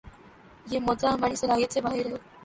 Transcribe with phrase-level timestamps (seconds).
[0.71, 2.17] یہ معجزہ ہماری صلاحیت سے باہر ہے۔